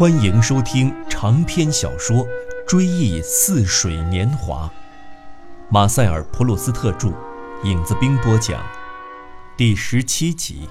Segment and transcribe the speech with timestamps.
[0.00, 2.24] 欢迎收听长篇小说
[2.66, 4.66] 《追忆似水年华》，
[5.70, 7.12] 马塞尔·普鲁斯特著，
[7.64, 8.64] 影子兵播讲，
[9.58, 10.66] 第十七集。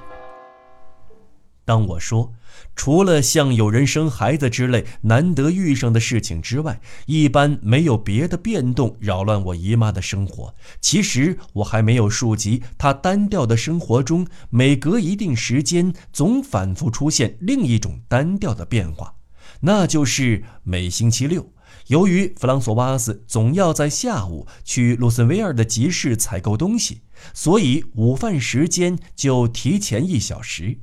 [1.63, 2.33] 当我说，
[2.75, 10.55] 除了像有人生孩子之类难得遇上的事情之外，一般没有别的变动扰乱我姨妈的生活。
[10.81, 19.13] 其实我还没有数及她单调的生活中，每隔一定时间总反复出现另一种单调的变化，
[19.61, 21.51] 那就是每星期六，
[21.87, 27.01] 由于弗朗索瓦斯总要在下午去卢森维尔的集市采购东西，
[27.33, 30.79] 所以午饭时间就提前一小时。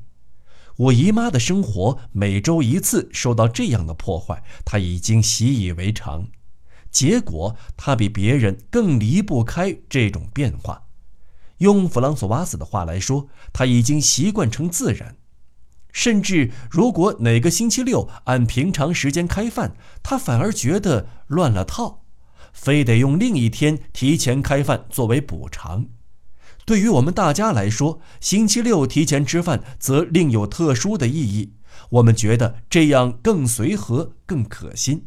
[0.76, 6.28] 我姨妈的生活每周一次受到这样的破坏，她已经习以为常。
[6.90, 10.82] 结果，她比别人更离不开这种变化。
[11.58, 15.16] 用弗朗索瓦斯的话来说，她已经习惯成自然。
[15.96, 22.02] 甚至如果哪个星期六按平常时间开饭，他反而觉得乱了套，
[22.52, 25.86] 非得用另一天提前开饭作为补偿。
[26.66, 31.54] 对于我们大家来说，星期六提前吃饭则另有特殊的意义。
[31.88, 35.06] 我们觉得这样更随和、更可心。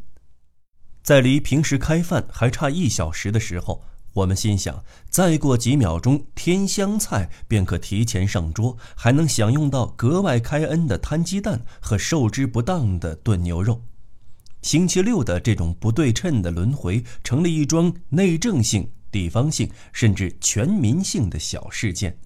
[1.04, 13.84] 在离平时开饭还差一小时的时候，我们心想：再过几秒钟，添香菜便可提前上桌，还能享用到格外开恩的摊鸡蛋和受之不当的炖牛肉。
[14.62, 18.92] 星期六的这种不对称的轮回，成了一桩内政性。
[19.12, 22.20] 地方性甚至全民性的小事件，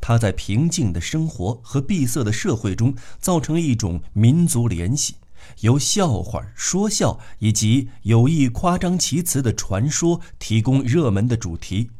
[0.00, 5.16] 它在平静的生活和闭塞的社会中造成了一种民族联系，
[5.60, 11.90] 由笑话、说笑以及有意夸张其词的传说提供热门的主题。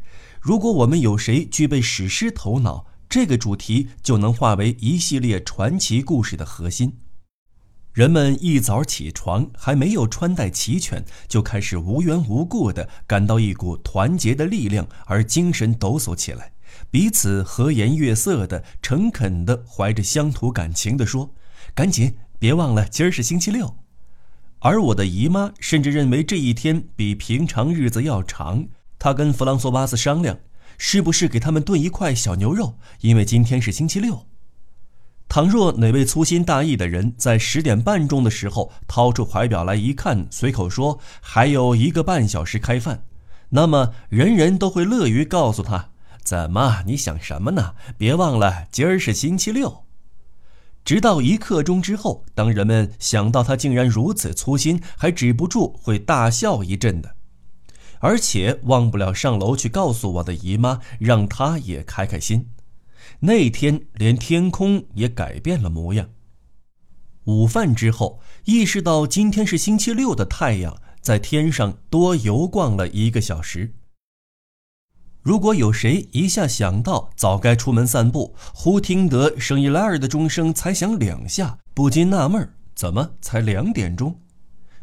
[0.40, 6.98] 如果我们有谁具备史诗头脑，这个主题就能化为一系列传奇故事的核心。
[7.92, 16.52] 人们一早起床，还没有穿戴齐全，就开始无缘无故地感到一股团结的力量，而精神抖擞起来，
[16.90, 21.32] 彼此和颜悦色的、诚恳地怀着乡土感情地说
[21.72, 23.78] ：“赶紧，别忘了今儿是星期六。”
[24.60, 28.66] 而我的姨妈甚至认为这一天比平常日子要长。
[28.98, 30.38] 她跟弗朗索瓦斯商量，
[30.76, 34.26] 是不是给他们炖一块小牛肉，因为今天是星期六。
[35.26, 43.04] 倘若哪位粗心大意的人在十点半钟的时候掏出怀表来一看，随口说还有一个半小时开饭，
[43.48, 45.88] 那么人人都会乐于告诉他
[46.22, 46.82] ：“怎么？
[46.84, 47.74] 你想什么呢？
[47.96, 49.83] 别忘了今儿是星期六。”
[50.84, 57.16] 直到一刻钟之后，当人们想到他竟然如此粗心，还止不住会大笑一阵的，
[58.00, 62.50] 而且忘不了上楼去告诉我的姨妈，让她也开开心。
[63.20, 66.10] 那天连天空也改变了模样。
[67.24, 73.72] 午饭之后，意识到今天是星期六的太阳在天上多游逛了一个小时。
[75.24, 84.20] 如果有谁一下想到早该出门散步，忽听得圣伊莱尔的钟声才响两下，不禁纳闷儿：怎么才两点钟？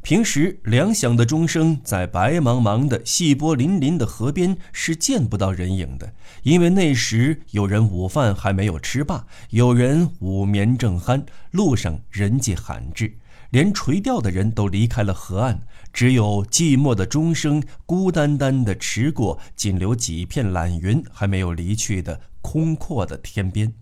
[0.01, 13.15] 平时两响的钟声在白茫茫的、细波粼粼的河边是见不到人影的，因为那时有人午饭还没有吃罢，有人午眠正酣，路上人迹罕至，
[13.51, 15.61] 连垂钓的人都离开了河岸，
[15.93, 23.73] 只有寂寞的钟声孤单单地驰过仅留几片懒云还没有离去的空阔的天边。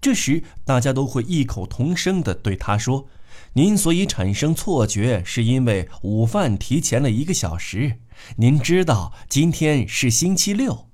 [0.00, 3.06] 这时，大家都会异口同声地对他说。
[3.54, 7.98] 您所以产生错觉，是因为午饭提前了一个小时。
[8.36, 10.88] 您知道今天是星期六。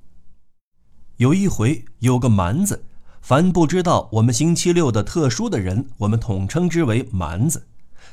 [1.17, 2.85] 有一回，有个蛮子，
[3.21, 7.67] 凡不知道我们星期六的特殊的人，我们统称之为蛮子。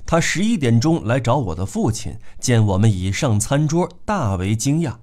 [0.05, 4.97] 他十一点钟来找我的父亲，见我们已上餐桌，大为惊讶。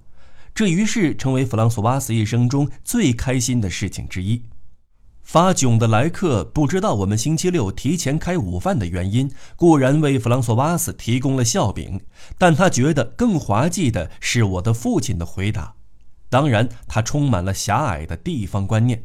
[0.54, 4.42] 这于是成为弗朗索瓦斯一生中最开心的事情之一。
[5.22, 12.00] 发囧的来客不知道我们星期六提前开午饭的原因，固然为弗朗索瓦斯提供了笑柄，
[12.37, 15.75] 但他觉得更滑稽的是我的父亲的回答。
[16.28, 19.05] 当然，他充满了狭隘的地方观念。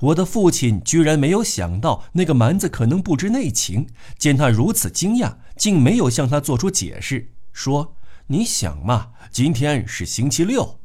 [0.00, 3.86] 我的父亲居然没有想到那个蛮子可能不知内情，
[4.18, 7.96] 见他如此惊讶，竟没有向他做出解释，说
[8.28, 10.80] ：“你想嘛，今天是星期六。”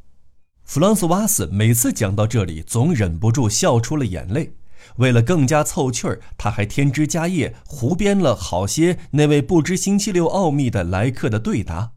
[0.63, 4.53] 弗朗索瓦斯每次讲到这里，总忍不住笑出了眼泪。
[4.95, 11.91] 为了更加凑趣儿，他还添枝加叶，胡编了好些那位不知星期六奥秘的来客的对答。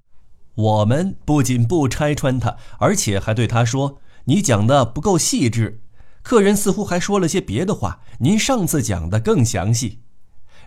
[0.57, 5.81] 我们不仅不拆穿他，而且还对他说：“你讲的不够细致。”
[6.25, 10.01] 客人似乎还说了些别的话：“您上次讲的更详细。”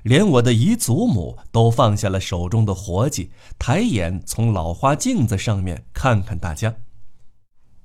[0.04, 6.76] 连我的姨祖母都放下了手中的活计，抬眼从老花镜子上面看看大家。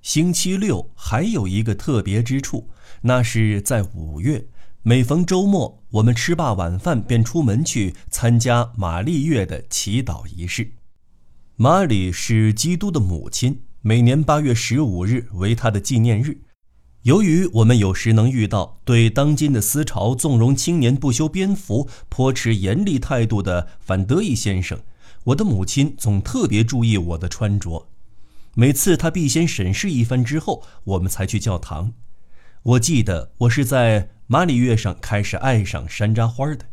[0.03, 2.69] 星期六还有一个特别之处，
[3.01, 4.47] 那是在五月，
[4.83, 10.73] 每逢周末，我们吃罢晚饭便出门去参加玛丽月的祈祷仪式。
[11.57, 16.43] 玛丽是基督的母亲，每年八月十五日为她的纪念日。
[17.03, 24.79] 由于我们有时能遇到对当今的思潮纵容青年不修边幅、颇持严厉态度的反德意先生，
[25.25, 27.89] 我的母亲总特别注意我的穿着。
[28.55, 31.93] 每次他必先审视一番之后，我们才去教堂。
[32.63, 36.67] 我记得我是在马里月上开始爱上山楂花的。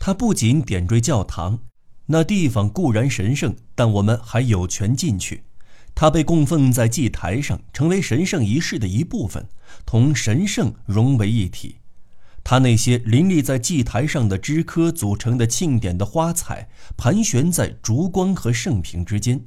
[0.00, 1.60] 他不仅点缀教堂，
[2.06, 5.44] 那地方固然神圣，但我们还有权进去。
[5.96, 9.48] 他被供奉在祭台上，成为神圣仪式的一部分，
[9.86, 11.76] 同神圣融为一体。
[12.44, 19.46] 他那些林立在祭台上的枝柯组成的庆典的花彩，盘旋在烛光和圣瓶之间。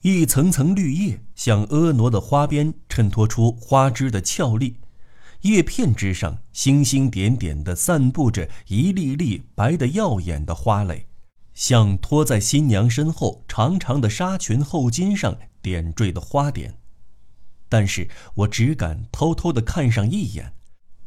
[0.00, 4.76] 一层层绿叶像婀娜的花边，衬托出花枝的俏丽。
[5.42, 11.04] 叶片之上，星星点点地散布着一粒粒白得耀眼的花蕾，
[11.52, 16.76] 像拖在新娘身后长长的纱裙后襟上点缀的花点。
[17.68, 20.52] 但是我只敢偷偷地看上一眼，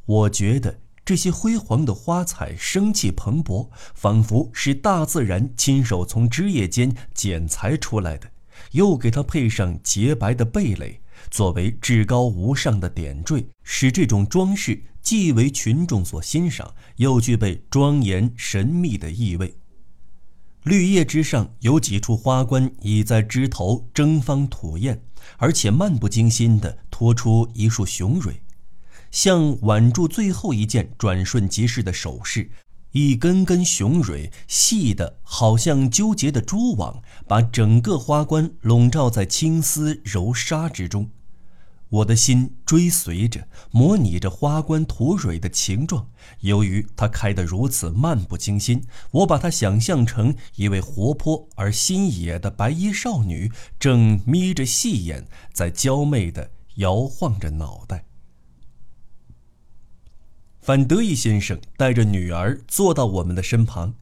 [0.05, 8.31] 我觉得这些辉煌的花彩生气蓬勃，仿佛是大自然亲手从枝叶间剪裁出来的。
[8.71, 19.53] 又给它配上洁白的蓓蕾，作为至高无上的点缀，使这种装饰既为群众所欣赏，又具备庄严神秘的意味。
[20.65, 24.99] 绿叶之上有几处花冠已在枝头争芳吐艳，
[25.37, 28.41] 而且漫不经心地托出一束雄蕊，
[29.11, 32.49] 像挽住最后一件转瞬即逝的首饰。
[32.93, 41.07] 一根根雄蕊，细的好像纠结的蛛网，把整个花冠笼罩在青丝柔纱之中。
[41.95, 46.09] 我的心追随着，模拟着花冠吐蕊的形状。
[46.41, 53.49] 由于它开得如此漫不经心，我把它想象成一位活泼而新野的白衣少女，
[53.79, 58.03] 正眯着细眼，在娇媚地摇晃着脑袋。
[60.61, 63.93] 范德义先生带着女儿坐到我们的身旁，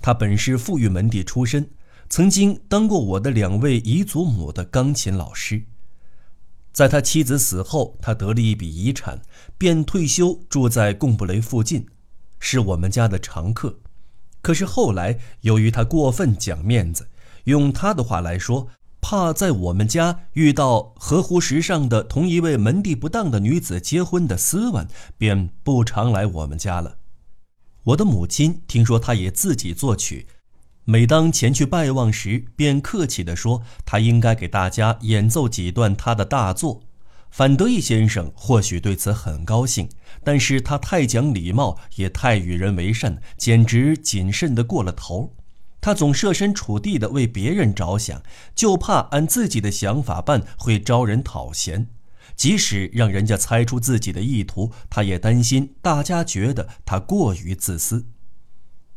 [0.00, 1.68] 他本是富裕门第出身，
[2.08, 5.64] 曾经当过我的两位姨祖母的钢琴老师。
[6.72, 9.20] 在他妻子死后，他得了一笔遗产，
[9.58, 11.86] 便退休住在贡布雷附近，
[12.38, 13.78] 是我们家的常客。
[14.40, 17.08] 可是后来，由于他过分讲面子，
[17.44, 18.68] 用他的话来说。
[19.04, 24.86] 怕在我们家遇到合乎时尚的同一位门第不当的女子结婚的斯文，
[25.18, 26.98] 便不常来我们家了。
[27.82, 30.28] 我的母亲听说他也自己作曲，
[30.84, 36.82] 每当前去拜望时，便客气地说他应该给大家演奏几段他的大作。
[37.30, 39.88] 范德义先生或许对此很高兴，
[40.24, 45.32] 但是他太讲礼貌，也太与人为善，简直谨慎的过了头。
[45.80, 48.20] 他总设身处地地为别人着想，
[48.54, 51.86] 就怕按自己的想法办会招人讨嫌。
[52.34, 58.06] 即使让人家猜出自己的意图，他也担心大家觉得他过于自私。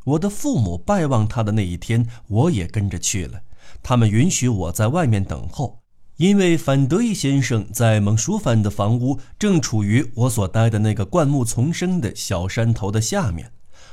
[0.05, 3.41] 我的父母拜望他的那一天，我也跟着去了。
[3.83, 5.79] 他们允许我在外面等候，
[6.17, 13.51] 因为范德义先生在蒙舒凡的房屋正处于我所待的那个灌木丛生的小山头的下面。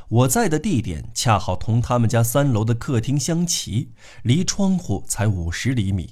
[0.09, 6.11] 我在的地点恰好同他们家三楼的客厅相齐，离窗户才五十厘米。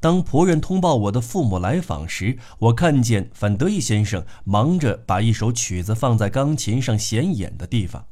[0.00, 8.04] 当仆人通报我的父母来访时，我看见范德义先生忙着把一首曲子放在钢琴上显眼的地方，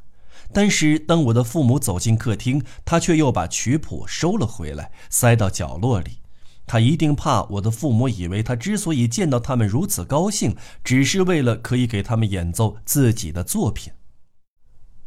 [0.53, 6.19] 但是当我的父母走进客厅，他却又把曲谱收了回来，塞到角落里。
[6.67, 13.93] 他一定怕我的父母以为他之所以见到他们如此高兴，只是为了可以给他们演奏自己的作品。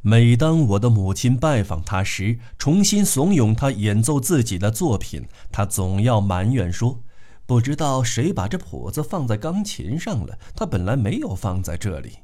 [0.01, 7.01] 每当我的母亲拜访他时，重新怂恿他演奏自己的作品，他总要埋怨说
[7.48, 12.20] ：“不知道谁把这谱子放在钢琴上了，他本来没有放在这里。”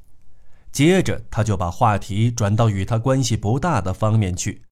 [0.74, 4.62] 接着，他就把话题转到与他关系不大的方面去。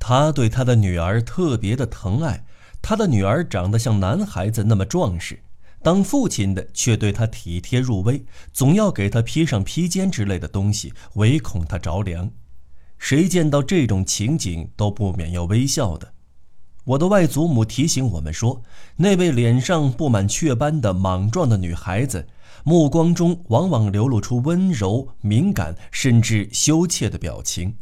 [0.00, 2.44] 他对他的女儿特别的疼爱，
[2.82, 5.40] 他的女儿长得像男孩子那么壮实，
[5.80, 12.28] 当父亲的却对他体贴入微，总要给他披上披肩之类的东西，唯恐他着凉。
[12.98, 16.14] 谁见到这种情景都不免要微笑的。
[16.82, 18.60] 我的外祖母提醒我们说，
[18.96, 22.26] 那位脸上布满雀斑的莽撞的女孩子，
[22.62, 27.74] 目光中往往流露出温柔、敏感甚至羞怯的表情。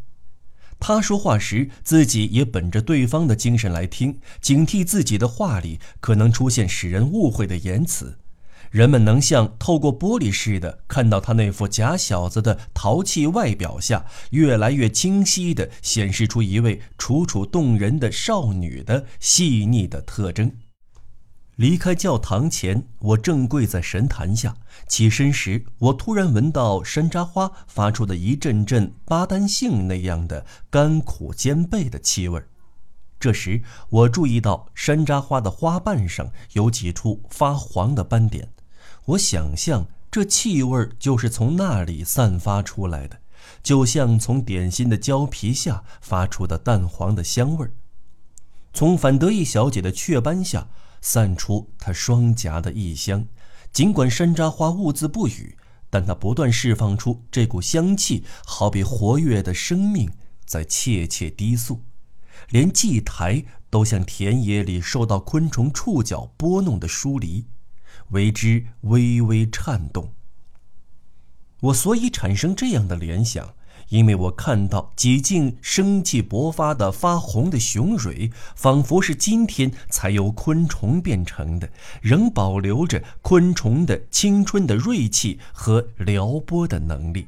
[0.80, 8.18] 他说话时，自己也本着对方的精神来听，警惕自己的话里可能出现使人误会的言辞。
[8.72, 20.50] 人们能像透过玻璃似的看到他那副假小子的淘气外表下，越来越清晰地显示出一位楚楚动人的少女的细腻的特征。
[21.62, 24.56] 离开教堂前，我正跪在神坛下，
[24.88, 32.42] 起身时，我突然闻到山楂花发出的一阵阵巴丹杏那样的甘苦兼备的气味。
[33.20, 38.48] 这时，我注意到山楂花的花瓣上有几处发黄的斑点。
[39.04, 43.20] 我想象这气味就是从那里散发出来的，
[43.62, 47.70] 就像从点心的胶皮下发出的淡黄的香味儿，
[48.72, 50.66] 从反得意小姐的雀斑下
[51.02, 53.26] 散出她双颊的异香。
[53.70, 55.58] 尽管山楂花兀自不语，
[55.90, 60.10] 但它不断释放出这股香气，好比活跃的生命
[60.46, 61.82] 在切切低诉，
[62.48, 67.44] 连祭台都像田野里受到昆虫触角拨弄的疏离。
[68.08, 70.12] 为之微微颤动。
[71.60, 73.54] 我所以产生这样的联想，
[73.92, 81.68] 因为我看到几近生气勃发的发红的雄蕊，仿佛是今天才由昆虫变成的，
[82.00, 87.26] 仍保留着昆虫的青春的锐气和撩拨的能力。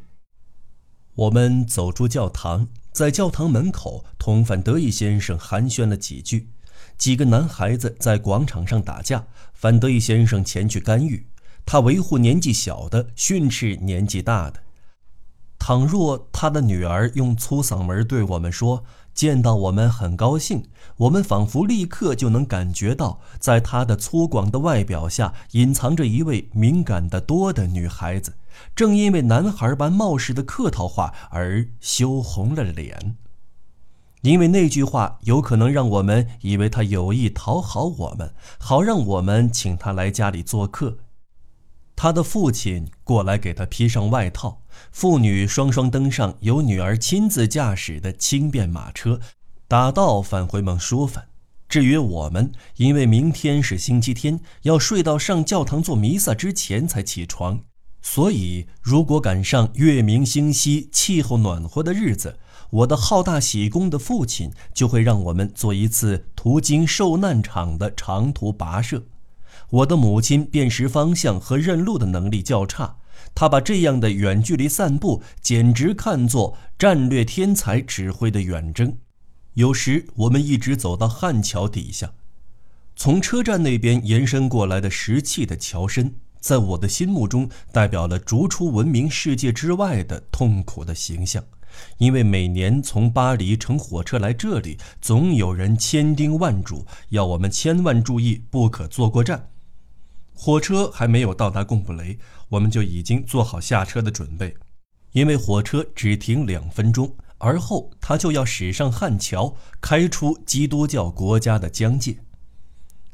[1.15, 6.49] 我们走出教堂，在教堂门口同范德义先生寒暄了几句。
[6.97, 11.27] 几个男孩子在广场上打架，范德义先生前去干预。
[11.67, 14.64] 他维护年纪小的，训斥年纪大的。
[15.67, 20.69] 倘若他的女儿用粗嗓门对我们说：“见到我们很高兴。”
[20.99, 28.35] 我们仿佛立刻就能感觉到，在他的粗犷的外表下隐藏着一位敏感的多的女孩子，
[28.77, 33.17] 正因为男孩般冒失的客套话而羞红了脸。
[34.21, 40.99] 因为那句话有可能让我们以为他有意讨好我们，好让我们请他来家里做客。
[41.97, 44.61] 他的父亲过来给他披上外套，
[44.93, 49.21] 父女双双登上由女儿亲自驾驶的轻便马车，
[49.69, 51.23] 打道返回蒙舒芬。
[51.69, 57.61] 至于我们，因为明天是星期天，要睡到上教堂做弥撒之前才起床，
[58.01, 62.39] 所以如果赶上月明星稀、气候暖和的日子。
[62.71, 69.05] 我的好大喜功的父亲就会让我们做一次途经受难场的长途跋涉。
[69.71, 72.97] 我的母亲辨识方向和认路的能力较差，
[73.35, 78.97] 他把这样的远距离散步简直看作战略天才指挥的远征。
[79.55, 82.13] 有时我们一直走到汉桥底下，
[82.97, 91.45] 从车站那边延伸过来的石砌的桥身，在我的心目中代表了逐出文明世界之外的痛苦的形象。
[91.99, 99.51] 因为每年从巴黎乘火车来这里，总有人千叮万嘱，要我们千万注意，不可坐过站。
[100.33, 104.55] 火车还没有到达贡布雷，我们就已经做好下车的准备，
[105.13, 112.19] 因为火车只停两分钟，而后它就要驶上汉桥，开出基督教国家的疆界。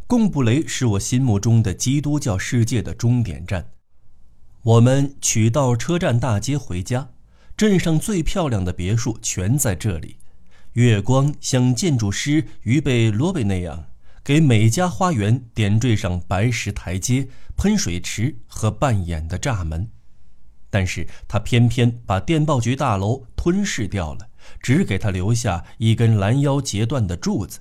[0.06, 3.70] 贡布雷是我心目中的基督教世界的终点站。
[4.62, 7.10] 我们取道车站大街回家。
[7.56, 10.16] 镇上最漂亮的别墅全在这里，
[10.72, 13.84] 月光像建筑师于贝罗贝那样，
[14.22, 19.90] 给每家花园点缀上白石台阶、喷水池和半掩的栅门。
[20.68, 24.28] 但是他偏偏把电报局大楼吞噬掉了，
[24.60, 27.58] 只给他留下一根拦腰截断的柱子，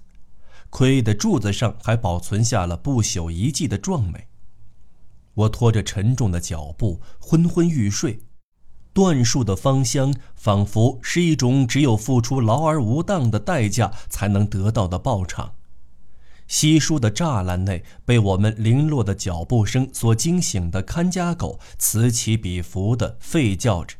[0.70, 4.28] 亏的柱子上还保存下了不朽遗迹的壮美。
[5.34, 8.20] 我拖着沉重的脚步，昏昏欲睡。
[8.94, 15.54] 椴树的芳香，仿佛是一种只有付出劳而无当的代价才能得到的报偿。
[16.50, 23.96] 稀疏的栅栏内，被我们零落的脚步声所惊醒的看家狗，此起彼伏地吠叫着。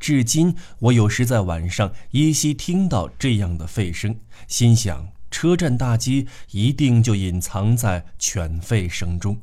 [0.00, 4.16] 至今，我有时在晚上依稀听到这样的吠声，
[4.48, 9.38] 心想：车站大街一定就隐藏在犬吠声中。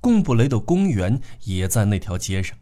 [0.00, 2.58] 贡布雷的公园也在那条街上。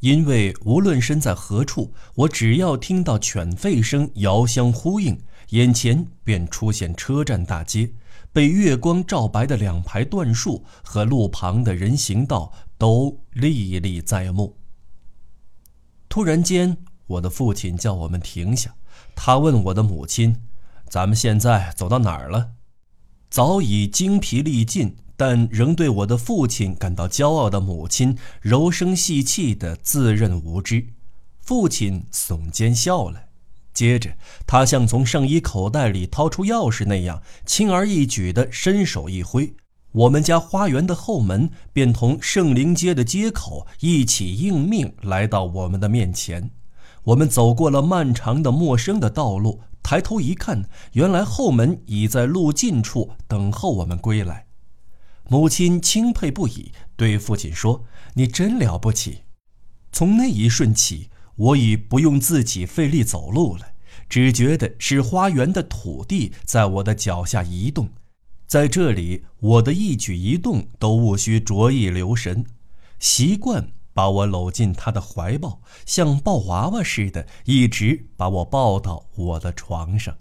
[0.00, 5.18] 因为无论身在何处，我只要听到犬吠声遥相呼应，
[5.50, 7.90] 眼前便出现车站大街，
[8.32, 14.56] 被月光照白的两排椴树和路旁的人行道都历历在目。
[16.08, 18.74] 突然间，我的父亲叫我们停下，
[19.14, 20.42] 他问我的母亲
[20.88, 22.52] ：“咱们现在走到哪儿了？”
[23.30, 24.96] 早已精疲力尽。
[25.16, 30.88] 但仍对我的父亲感到骄傲的母亲，柔声细气地自认无知。
[31.40, 33.26] 父亲耸肩笑了
[33.74, 34.16] ：“接着，
[34.46, 39.52] 他像从上衣口袋里掏出钥匙那样，轻而易举地伸手一挥，
[39.90, 46.52] 我们家花园的后门便同圣灵街的街口一起应命来到我们的面前。
[47.02, 54.46] 我们走过了漫长的陌生的道路，抬头一看，原来后门已在路近处等候我们归来。
[55.28, 59.22] 母亲钦佩不已，对父亲说：“你真了不起。”
[59.90, 61.08] 从那一瞬起。
[61.36, 63.72] 我已不用自己费力走路了，
[64.08, 67.88] 只觉得是花园的土地在我的脚下移动，
[68.46, 72.44] 在这里，我的一举一动都务需着意留神。
[73.00, 80.16] 习惯把我搂进他的怀抱，像抱娃娃似的，一直把我抱到我的床上。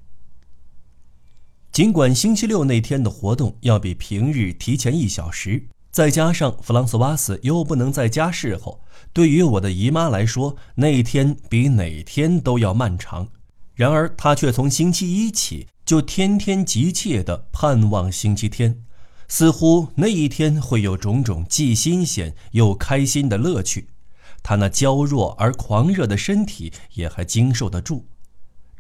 [1.72, 5.68] 尽管星期六那天的活动要比平日提前一小时。
[5.94, 8.82] 再加上弗朗索瓦斯又不能在家侍候，
[9.14, 13.28] 对于我的姨妈来说，那一天比哪天都要漫长。
[13.76, 18.82] 然而，她却从星期一起就天天急切地盼望星期天，
[19.28, 23.90] 似乎那一天会有种种既新鲜又开心的乐趣。
[24.42, 28.08] 她那娇弱而狂热的身体也还经受得住。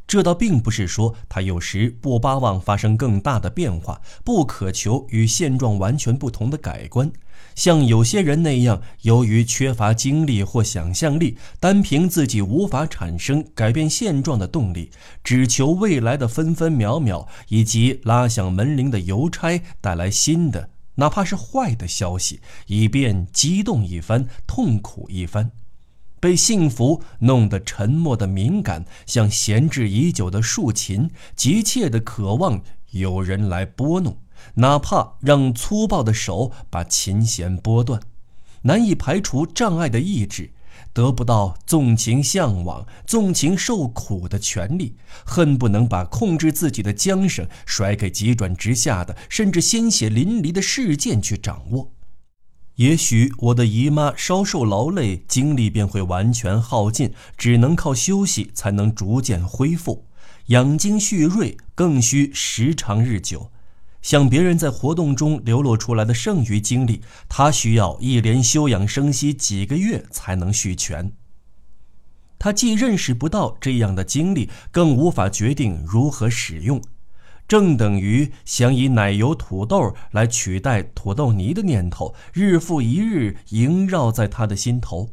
[0.05, 7.11] 这倒并不是说他有时不巴望发生更大的变化，不渴求与现状完全不同的改观，
[7.55, 14.91] 像有些人那样，由于缺乏精力或想象力，单凭自己无法产生改变现状的动力，
[15.23, 25.51] 只求未来的分分秒秒以及拉响门铃的邮差带来新的，哪怕是坏的消息，以便激动一番，痛苦一番。
[26.23, 34.17] 被幸福弄得沉默的敏感，像闲置已久的竖琴，急切的渴望有人来拨弄，
[34.53, 37.99] 哪怕让粗暴的手把琴弦拨断。
[38.61, 40.53] 难以排除障碍的意志，
[40.93, 51.91] 得不到纵情向往、纵情受苦的权利，恨不能把控制自己的缰绳甩给急转直下的，甚至鲜血淋漓的事件去掌握。
[52.75, 60.07] 也许我的姨妈稍受劳累，精力便会完全耗尽，只能靠休息才能逐渐恢复。
[60.47, 63.51] 养精蓄锐更需时长日久，
[64.01, 71.11] 像别人在活动中流露出来的剩余精力，她需要一连休养生息几个月才能蓄全。
[72.39, 76.81] 她既认识不到这样的精力，更无法决定如何使用。
[77.47, 85.09] 正等于想以奶油土豆来取代土豆泥的念头，日复一日萦绕在他的心头，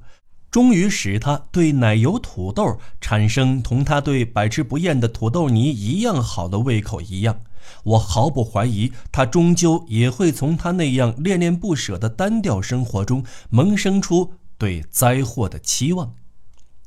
[0.51, 7.41] 终于使他对奶油土豆产生同他对百吃不厌的土豆泥一样好的胃口一样。
[7.85, 16.15] 我毫不怀疑，他终究也会从他那样恋恋不舍的单调生活中萌生出对灾祸的期望。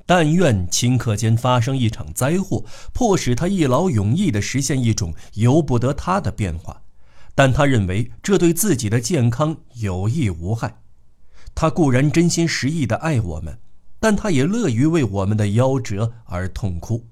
[0.06, 6.82] 但愿顷刻间发生一场灾祸，迫使他一劳永逸地实现一种由不得他的变化。
[7.36, 10.82] 但他认为这对自己的健康有益无害。
[11.56, 13.58] 他固然真心实意地爱我们，
[14.00, 17.08] 但他也乐于为我们的夭折而痛哭。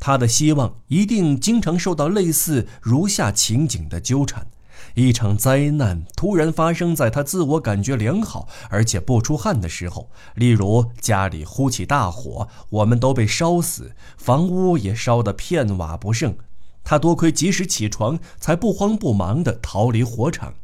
[0.00, 4.46] 他的希望一定经常受到类似如下情景的纠缠。
[4.92, 16.36] 一场灾难突然发生在他自我感觉良好而且不出汗的时候，例如家里呼起大火，我们都被烧死，房屋也烧得片瓦不剩，
[16.84, 20.54] 他多亏及时起床，才不慌不忙地逃离火场，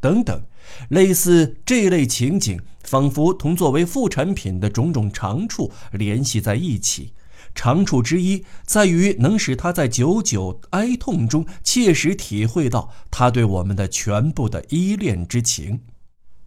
[0.00, 0.42] 等等，
[0.88, 7.12] 类似这类情景，仿佛同作为副产品的种种长处联系在一起。
[7.54, 15.78] 长处之一在于能使他在久久哀痛中切实体会到他对我们的全部的依恋之情；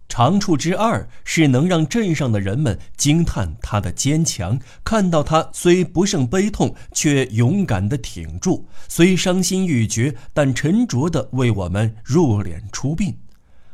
[0.09, 13.17] 长处之二是能让镇上的人们惊叹他的坚强，看到他虽不胜悲痛，却勇敢地挺住；虽伤心欲绝，但沉着地为我们入殓出殡。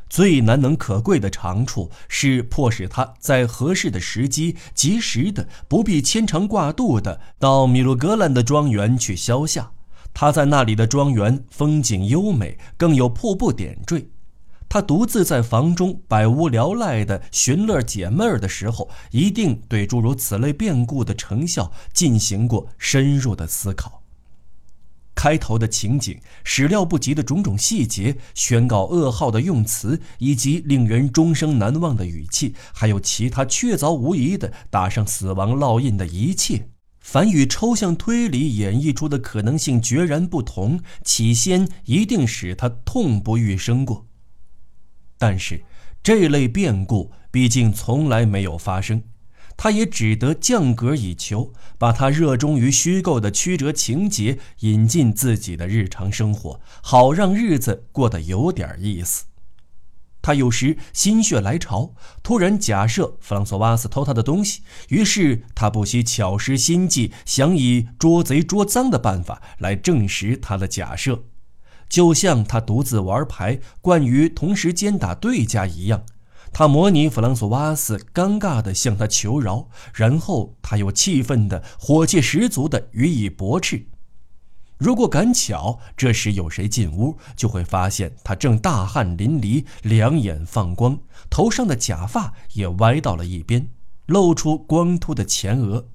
[0.10, 9.72] 最难能可贵的长处是迫使他在合适的时机，及时的、不必牵肠挂肚的到米鲁格兰的庄园去消夏。
[10.14, 14.10] 他在那里的庄园风景优美，更有瀑布点缀。
[14.68, 23.99] 他独自在房中百无聊赖的寻乐解闷儿的时候，一定对诸如此类变故的成效进行过深入的思考。
[25.20, 36.70] 开头的情景、始料不及的种种细节、宣告噩耗的用词，以及令人终生难忘的语气，还有其他确凿无疑的打上死亡烙印的一切，
[37.02, 44.06] 凡与抽象推理演绎出的可能性决然不同，起先一定使他痛不欲生过。
[45.18, 45.62] 但是，
[46.02, 49.04] 这类变故毕竟从来没有发生。
[49.62, 59.26] 他也只得降格以求，把他热衷于虚构的曲折情节引进自己的日常生活，好让日子过得有点意思。
[60.22, 61.94] 他有时心血来潮，
[62.24, 71.24] 突然假设弗朗索瓦斯偷他的东西，于是他不惜巧施心计，想以捉贼捉赃的办法来证实他的假设，
[71.90, 76.06] 就像他独自玩牌，惯于同时兼打对家一样。
[76.52, 83.86] 他模拟弗朗索瓦斯尴尬地向他求饶，然后他又气愤地、火气十足地予以驳斥。
[84.78, 93.70] 如果赶巧这时有谁进屋，就会发现他正大汗淋漓，两眼放光，头上的假发也歪到了一边，
[94.06, 95.88] 露出光秃的前额。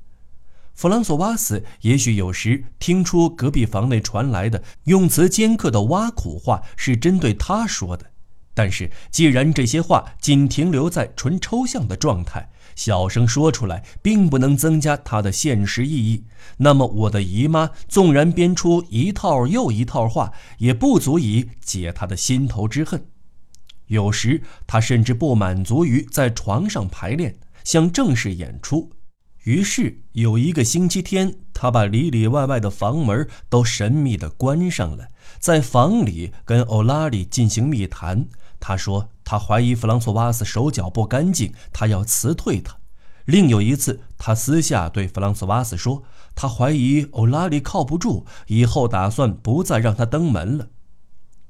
[0.75, 8.11] 弗朗索瓦斯也许有时听出隔壁房内传来的用词尖刻的挖苦话是针对他说的，
[8.55, 12.51] 但是既然这些话仅停留在纯抽象的状态。
[12.77, 16.25] 小声说出来，并不能增加它的现实意义。
[16.57, 23.07] 那么，我的姨妈纵然编出一套又一套话，也不足以解她的心头之恨。
[23.87, 28.91] 有时，她甚至不满足于在床上排练，想正式演出。
[29.45, 35.07] 于是，有一个星期天，她把里里外外的房门都神秘地关上了，
[35.39, 38.27] 在房里跟欧拉里进行密谈。
[38.67, 42.79] 他说：“他怀疑弗朗索瓦斯手脚不干净，他要辞退他。”
[43.27, 46.03] 另有一次，他私下对弗朗索瓦斯说
[46.35, 50.69] ：“他怀疑欧拉里靠不住，以后打算不再让他登门了。”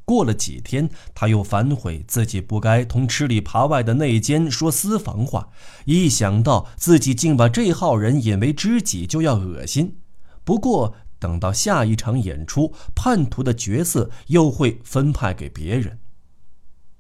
[0.05, 5.51] 过了几天，他又反悔自己不该同吃里扒外的内奸说私房话，
[5.85, 9.99] 一想到自己竟把这号人引为知己，就要恶心。
[10.43, 16.01] 不过，等到下一场演出，叛徒的角色又会分派给别人。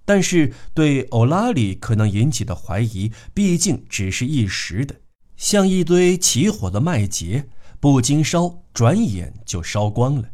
[0.05, 4.97] 但是对欧拉里可能引起的怀疑，毕竟只是一时的，
[5.37, 7.45] 像一堆起火的麦秸，
[7.81, 10.29] 不经烧，转眼就烧光了。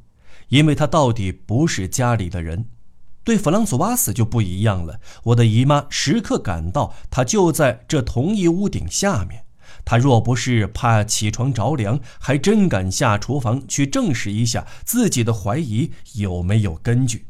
[0.48, 2.66] 因为他到底不是家里的人。
[3.22, 4.98] 对弗朗索瓦斯就不一样了。
[5.24, 9.44] 我的姨妈时刻感到他就在这同一屋顶下面。
[9.85, 17.26] 他若不是怕起床着凉，还真敢下厨房去证实一下自己的怀疑有没有根据。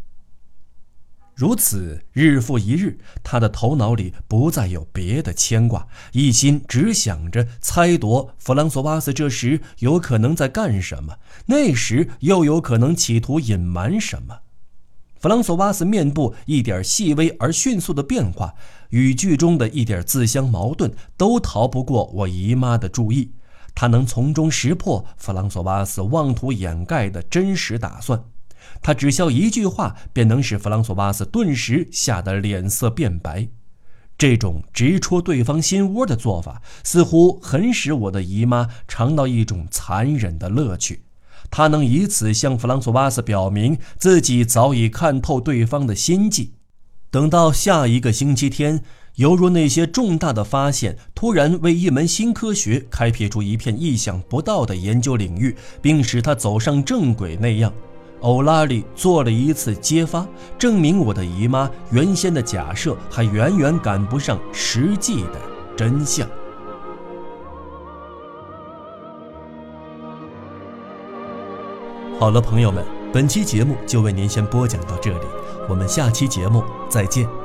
[1.41, 14.41] 如此日复一日，他的头脑里不再有别的牵挂，一心只想着猜度弗朗索瓦斯这时有可能在干什么，那时又有可能企图隐瞒什么。
[15.19, 18.53] 弗朗索瓦斯面部一点细微而迅速的变化，
[18.91, 23.33] 语句中的一点自相矛盾，都逃不过我姨妈的注意。
[23.75, 28.23] 他能从中识破弗朗索瓦斯妄图掩盖的真实打算。
[28.83, 33.49] 他只需一句话，便能使弗朗索瓦斯顿时吓得脸色变白。
[34.19, 41.05] 这种直戳对方心窝的做法，似乎很使我的姨妈尝到一种残忍的乐趣。
[41.51, 46.53] 她能以此向弗朗索瓦斯表明自己早已看透对方的心计。
[47.11, 48.85] 等到下一个星期天，
[49.17, 57.73] 犹如那些重大的发现突然为一门新科学开辟出一片意想不到的研究领域，并使他走上正轨那样。
[58.21, 60.27] 欧拉里做了一次揭发，
[60.59, 65.41] 证明我的姨妈原先的假设还远远赶不上实际的
[65.77, 66.29] 真相。
[72.19, 75.27] 好了，朋友们，本期节目就为您先播讲到这里，
[75.71, 77.40] 我们下期节目再见。